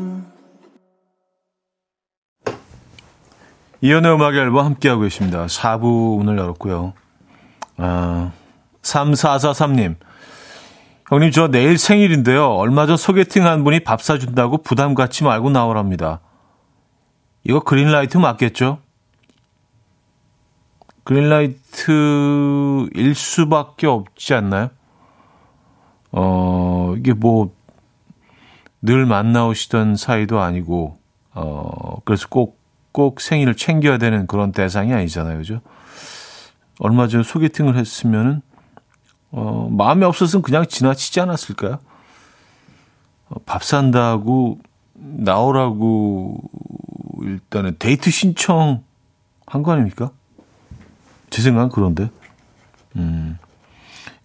[3.83, 5.47] 이연의 음악 앨범 함께하고 계십니다.
[5.47, 6.93] 4부 오늘 열었고요.
[7.77, 8.31] 아,
[8.83, 9.95] 3443님.
[11.09, 12.47] 형님, 저 내일 생일인데요.
[12.51, 16.19] 얼마 전 소개팅 한 분이 밥 사준다고 부담 갖지 말고 나오랍니다.
[17.43, 18.77] 이거 그린라이트 맞겠죠?
[21.03, 21.65] 그린라이트일
[23.15, 24.69] 수밖에 없지 않나요?
[26.11, 27.51] 어, 이게 뭐,
[28.83, 30.99] 늘 만나오시던 사이도 아니고,
[31.33, 32.60] 어, 그래서 꼭
[32.91, 35.37] 꼭 생일을 챙겨야 되는 그런 대상이 아니잖아요.
[35.37, 35.61] 그죠?
[36.79, 38.41] 얼마 전에 소개팅을 했으면은,
[39.31, 41.79] 어, 마음이 없었으면 그냥 지나치지 않았을까요?
[43.29, 44.59] 어, 밥 산다고
[44.93, 46.41] 나오라고
[47.21, 48.83] 일단은 데이트 신청
[49.45, 50.11] 한 거 아닙니까?
[51.29, 52.09] 제 생각은 그런데.
[52.95, 53.37] 음.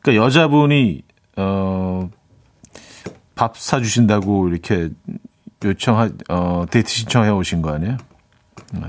[0.00, 1.02] 그러니까 여자분이,
[1.36, 2.10] 어,
[3.34, 4.88] 밥 사주신다고 이렇게
[5.64, 7.96] 요청, 어, 데이트 신청해 오신 거 아니에요?
[8.72, 8.88] 네.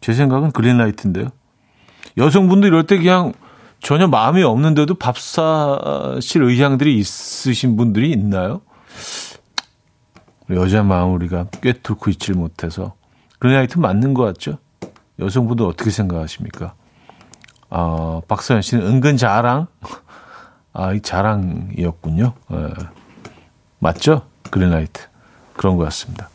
[0.00, 1.28] 제 생각은 그린라이트인데요.
[2.16, 3.32] 여성분도 이럴 때 그냥
[3.80, 8.60] 전혀 마음이 없는데도 밥 사실 의향들이 있으신 분들이 있나요?
[10.50, 12.94] 여자 마음 우리가 꿰뚫고 있질 못해서
[13.38, 14.58] 그린라이트 맞는 것 같죠?
[15.18, 16.74] 여성분들 어떻게 생각하십니까?
[17.70, 19.66] 어, 박서연 씨는 은근 자랑?
[20.72, 22.32] 아, 이 자랑이었군요.
[22.50, 22.56] 네.
[23.78, 24.22] 맞죠?
[24.50, 25.02] 그린라이트.
[25.54, 26.28] 그런 것 같습니다.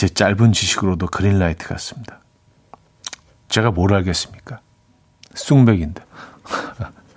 [0.00, 2.20] 제 짧은 지식으로도 그린라이트 같습니다.
[3.50, 4.60] 제가 뭘 알겠습니까?
[5.34, 6.02] 쑥맥인데.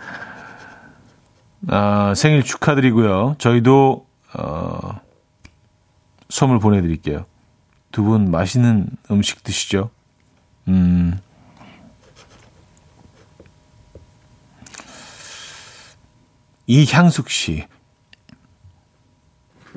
[1.69, 3.37] 아, 생일 축하드리고요.
[3.39, 4.99] 저희도 어,
[6.27, 7.25] 선물 보내드릴게요.
[7.93, 9.89] 두 분 맛있는 음식 드시죠.
[10.67, 11.17] 음.
[16.67, 17.65] 이향숙 씨.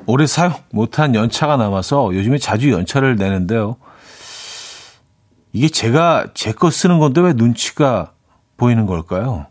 [0.07, 3.75] 올해 사용 못한 연차가 남아서 요즘에 자주 연차를 내는데요.
[5.53, 8.13] 이게 제가 제 거 쓰는 건데 왜 눈치가
[8.55, 9.45] 보이는 걸까요?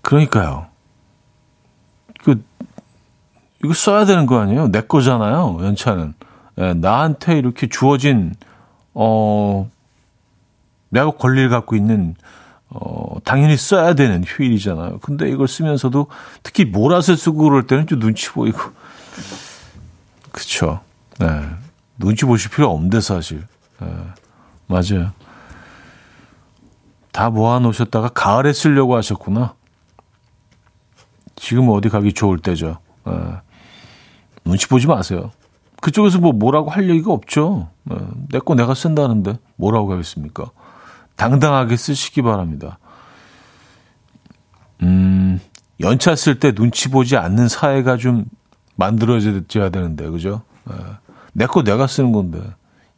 [0.00, 0.66] 그러니까요.
[2.24, 2.42] 그,
[3.62, 4.68] 이거 써야 되는 거 아니에요?
[4.68, 6.14] 내 거잖아요, 연차는.
[6.58, 8.34] 예, 나한테 이렇게 주어진,
[8.94, 9.68] 어,
[10.88, 12.14] 내가 권리를 갖고 있는,
[12.74, 14.98] 어, 당연히 써야 되는 휴일이잖아요.
[15.00, 16.06] 근데 이걸 쓰면서도
[16.42, 18.58] 특히 몰아서 쓰고 그럴 때는 좀 눈치 보이고.
[20.30, 20.80] 그쵸.
[21.18, 21.26] 네.
[21.98, 23.44] 눈치 보실 필요 없는데, 사실.
[23.80, 23.88] 네.
[24.66, 25.12] 맞아요.
[27.12, 29.54] 다 모아놓으셨다가 가을에 쓰려고 하셨구나.
[31.36, 32.78] 지금 어디 가기 좋을 때죠.
[33.04, 33.12] 네.
[34.44, 35.30] 눈치 보지 마세요.
[35.82, 37.68] 그쪽에서 뭐 뭐라고 할 얘기가 없죠.
[37.84, 37.96] 네.
[38.30, 40.50] 내거 내가 쓴다는데 뭐라고 하겠습니까?
[41.16, 42.78] 당당하게 쓰시기 바랍니다.
[44.82, 45.40] 음,
[45.80, 48.24] 연차 쓸 때 눈치 보지 않는 사회가 좀
[48.76, 50.42] 만들어져야 되는데, 그죠?
[50.64, 50.74] 네.
[51.34, 52.40] 내거 내가 쓰는 건데,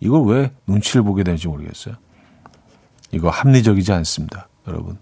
[0.00, 1.94] 이걸 왜 눈치를 보게 되는지 모르겠어요.
[3.12, 4.98] 이거 합리적이지 않습니다, 여러분.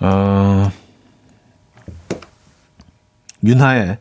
[0.00, 0.70] 어,
[3.44, 3.98] 윤하의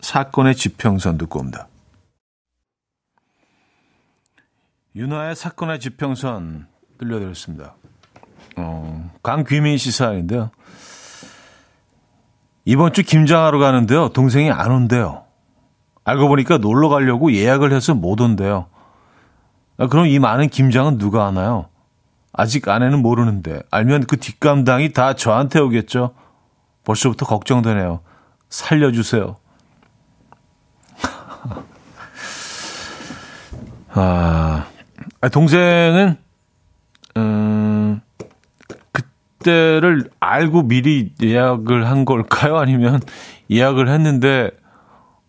[0.00, 1.68] 사건의 지평선 듣고 옵니다.
[4.94, 6.66] 윤하의 사건의 지평선
[6.98, 7.74] 들려드렸습니다.
[8.56, 10.50] 어, 강귀민 씨 사연인데요.
[12.64, 14.10] 이번 주 김장하러 가는데요.
[14.10, 15.24] 동생이 안 온대요.
[16.04, 18.66] 알고 보니까 놀러 가려고 예약을 해서 못 온대요.
[19.78, 21.68] 아, 그럼 이 많은 김장은 누가 하나요?
[22.32, 26.14] 아직 아내는 모르는데 알면 그 뒷감당이 다 저한테 오겠죠.
[26.84, 28.00] 벌써부터 걱정되네요.
[28.48, 29.36] 살려주세요.
[33.94, 34.66] 아,
[35.28, 36.16] 동생은
[37.16, 38.00] 음,
[38.92, 42.58] 그때를 알고 미리 예약을 한 걸까요?
[42.58, 43.00] 아니면
[43.50, 44.50] 예약을 했는데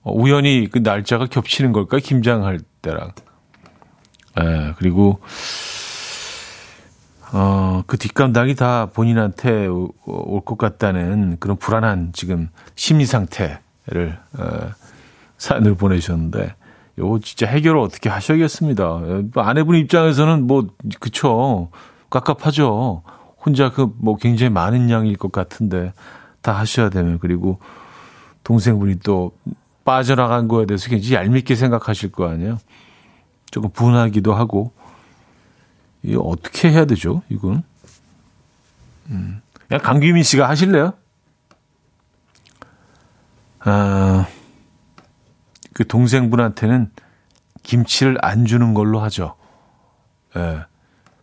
[0.03, 2.01] 우연히 그 날짜가 겹치는 걸까요?
[2.01, 3.11] 김장할 때랑.
[4.41, 5.19] 예, 그리고
[7.31, 14.71] 어, 그 뒷감당이 다 본인한테 올 것 같다는 그런 불안한 지금 심리 상태를 어,
[15.37, 16.55] 사연을 보내주셨는데
[16.97, 18.83] 요거 진짜 해결을 어떻게 하셔야겠습니다.
[19.33, 20.67] 뭐 아내분 입장에서는 뭐
[20.99, 21.69] 그쵸
[22.09, 23.03] 깝깝하죠.
[23.43, 25.93] 혼자 그 뭐 굉장히 많은 양일 것 같은데
[26.41, 27.59] 다 하셔야 되면 그리고
[28.43, 29.31] 동생분이 또
[29.85, 32.57] 빠져나간 거에 대해서 굉장히 얄밉게 생각하실 거 아니에요.
[33.49, 34.71] 조금 분하기도 하고
[36.03, 37.21] 이거 어떻게 해야 되죠?
[37.29, 37.63] 이건
[39.09, 39.41] 음.
[39.67, 40.93] 그냥 강규민 씨가 하실래요?
[43.61, 44.27] 아.
[45.73, 46.91] 그 동생분한테는
[47.63, 49.35] 김치를 안 주는 걸로 하죠.
[50.35, 50.65] 예.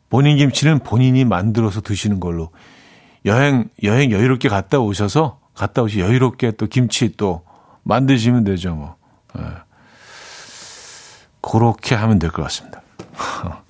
[0.09, 2.51] 본인 김치는 본인이 만들어서 드시는 걸로.
[3.26, 7.44] 여행, 여행 여유롭게 갔다 오셔서, 갔다 오시 여유롭게 또 김치 또
[7.82, 8.96] 만드시면 되죠, 뭐.
[9.38, 9.42] 예.
[11.42, 12.82] 그렇게 하면 될 것 같습니다.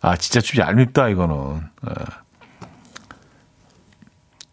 [0.00, 1.62] 아, 진짜 좀 얄밉다, 이거는.
[1.88, 1.92] 예.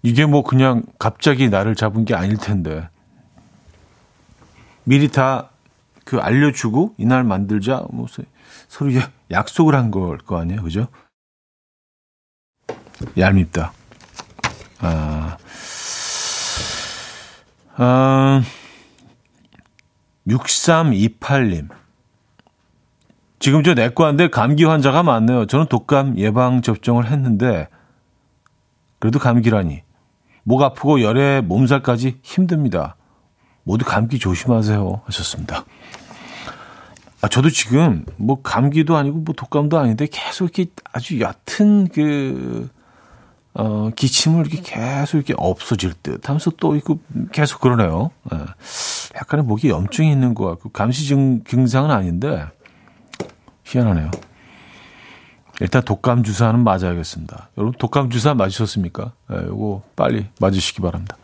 [0.03, 2.87] 이게 뭐 그냥 갑자기 나를 잡은 게 아닐 텐데.
[4.83, 5.51] 미리 다
[6.05, 8.07] 그 알려주고 이날 만들자 뭐
[8.67, 8.91] 서로
[9.29, 10.87] 약속을 한 걸 거 아니에요, 그죠?
[13.17, 13.73] 얄밉다.
[14.79, 15.37] 아,
[17.75, 18.43] 아
[20.27, 21.69] 6328님.
[23.39, 25.47] 지금 저 내과인데 감기 환자가 많네요.
[25.47, 27.69] 저는 독감 예방 접종을 했는데
[28.99, 29.83] 그래도 감기라니.
[30.43, 32.95] 목 아프고 열에 몸살까지 힘듭니다.
[33.63, 35.65] 모두 감기 조심하세요 하셨습니다.
[37.21, 42.67] 아, 저도 지금 뭐 감기도 아니고 뭐 독감도 아닌데 계속 이렇게 아주 얕은 그,
[43.53, 46.97] 어, 기침을 이렇게 계속 이렇게 없어질 듯 하면서 또 이거
[47.31, 48.09] 계속 그러네요.
[48.33, 48.37] 예.
[49.15, 52.45] 약간의 목이 염증이 있는 것 같고 감시 증, 증상은 아닌데
[53.65, 54.09] 희한하네요.
[55.59, 57.49] 일단 독감 주사는 맞아야겠습니다.
[57.57, 59.13] 여러분 독감 주사 맞으셨습니까?
[59.31, 61.17] 예, 이거 빨리 맞으시기 바랍니다.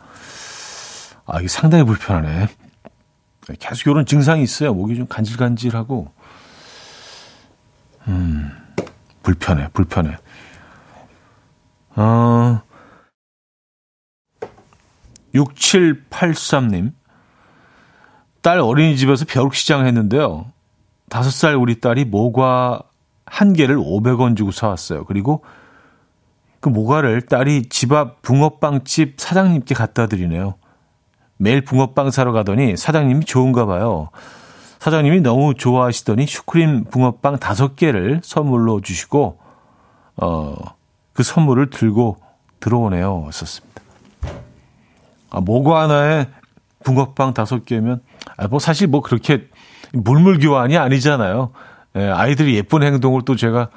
[1.28, 2.48] 아, 이게 상당히 불편하네.
[3.58, 4.72] 계속 이런 증상이 있어요.
[4.72, 6.10] 목이 좀 간질간질하고.
[8.08, 8.50] 음,
[9.22, 10.16] 불편해, 불편해.
[11.96, 12.62] 어,
[15.34, 16.92] 6783님.
[18.40, 20.50] 딸 어린이집에서 벼룩시장 했는데요.
[21.10, 22.80] 다섯 살 우리 딸이 모과
[23.26, 25.04] 한 개를 500원 주고 사왔어요.
[25.04, 25.44] 그리고
[26.60, 30.54] 그 모과를 딸이 집 앞 붕어빵집 사장님께 갖다 드리네요.
[31.38, 34.10] 매일 붕어빵 사러 가더니 사장님이 좋은가 봐요.
[34.80, 39.38] 사장님이 너무 좋아하시더니 슈크림 붕어빵 다섯 개를 선물로 주시고
[40.16, 40.54] 어,
[41.12, 42.16] 그 선물을 들고
[42.60, 43.28] 들어오네요.
[43.32, 43.82] 썼습니다.
[45.30, 46.28] 아, 뭐고 하나에
[46.84, 48.00] 붕어빵 다섯 개면
[48.36, 49.48] 아, 뭐 사실 뭐 그렇게
[49.92, 51.52] 물물 교환이 아니잖아요.
[51.96, 53.70] 예, 아이들이 예쁜 행동을 또 제가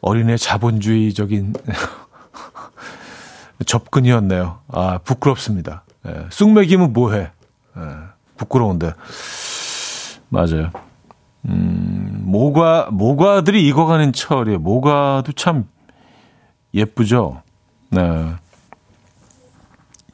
[0.00, 1.54] 어린애 자본주의적인
[3.66, 4.58] 접근이었네요.
[4.68, 5.84] 아, 부끄럽습니다.
[6.06, 7.30] 예, 쑥맥이면 뭐해?
[7.76, 7.80] 예,
[8.36, 8.92] 부끄러운데.
[10.28, 10.70] 맞아요.
[11.46, 14.58] 음, 모과, 모과들이 익어가는 철이에요.
[14.58, 15.68] 모과도 참
[16.74, 17.42] 예쁘죠?
[17.90, 18.34] 네.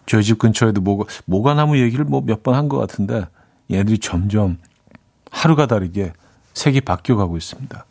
[0.06, 3.26] 저희 집 근처에도 모과, 모과나무 얘기를 뭐 몇 번 한 것 같은데,
[3.70, 4.58] 얘들이 점점
[5.30, 6.12] 하루가 다르게
[6.54, 7.84] 색이 바뀌어가고 있습니다.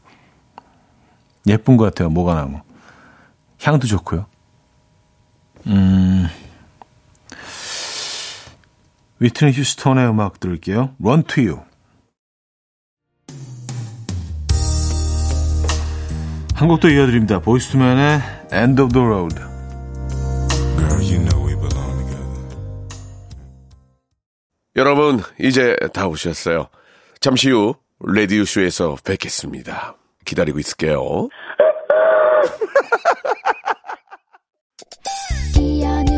[1.48, 2.60] 예쁜 것 같아요, 모과나무.
[3.64, 4.26] 향도 좋고요.
[5.68, 6.28] 음,
[9.20, 10.96] 위트니 휴스턴의 음악 들을게요.
[11.04, 11.62] Run to You.
[16.54, 17.40] 한 곡도 이어드립니다.
[17.40, 19.36] 보이스투맨의 End of the Road.
[19.36, 22.48] Girl, you know we belong together.
[24.76, 26.70] 여러분, 이제 다 오셨어요.
[27.20, 29.96] 잠시 후, 레디오쇼에서 뵙겠습니다.
[30.26, 31.30] 기다리고 있을게요.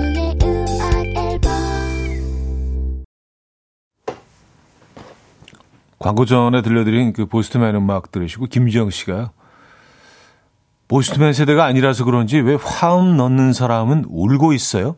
[5.99, 9.31] 광고 전에 들려드린 그 보이스투맨 음악 들으시고 김지영 씨가
[10.87, 14.95] 보이스투맨 세대가 아니라서 그런지 왜 화음 넣는 사람은 울고 있어요?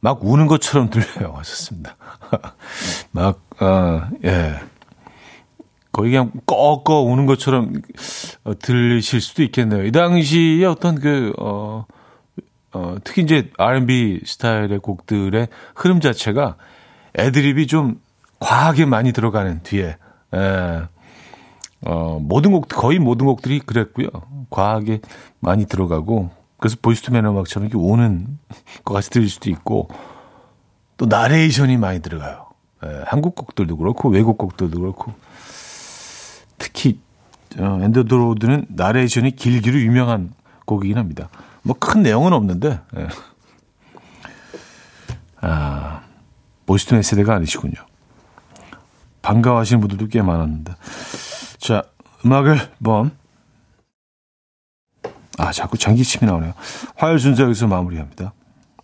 [0.00, 1.34] 막 우는 것처럼 들려요.
[1.38, 1.96] 하셨습니다.
[3.12, 4.60] 막, 어, 예.
[5.92, 7.72] 거의 그냥 꺼꺼 우는 것처럼
[8.44, 9.86] 어, 들리실 수도 있겠네요.
[9.86, 11.86] 이 당시에 어떤 그, 어,
[12.72, 16.56] 어, 특히 이제 R&B 스타일의 곡들의 흐름 자체가
[17.18, 18.00] 애드립이 좀
[18.42, 19.96] 과하게 많이 들어가는 뒤에,
[20.34, 20.82] 예.
[21.84, 24.08] 어, 모든 곡, 거의 모든 곡들이 그랬고요.
[24.50, 25.00] 과하게
[25.38, 28.38] 많이 들어가고, 그래서 보이스투맨 음악처럼 이렇게 오는
[28.84, 29.88] 것 같이 들릴 수도 있고,
[30.96, 32.48] 또 나레이션이 많이 들어가요.
[32.84, 35.12] 예, 한국 곡들도 그렇고, 외국 곡들도 그렇고,
[36.58, 36.98] 특히,
[37.58, 40.32] 어, End of the Road는 나레이션이 길기로 유명한
[40.66, 41.28] 곡이긴 합니다.
[41.62, 43.08] 뭐 큰 내용은 없는데, 예.
[45.40, 46.00] 아,
[46.66, 47.74] Boyz II Men 세대가 아니시군요.
[49.22, 50.74] 반가워하시는 분들도 꽤 많았는데.
[51.58, 51.84] 자,
[52.24, 53.12] 음악 앨범.
[55.38, 56.52] 아, 자꾸 잔기침이 나오네요.
[56.96, 58.32] 화요일 순서 여기서 마무리합니다.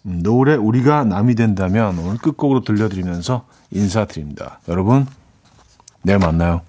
[0.07, 4.61] 음, 노래 우리가 남이 된다면 오늘 끝곡으로 들려드리면서 인사드립니다.
[4.69, 5.07] 여러분,
[6.03, 6.63] 내일 만나요.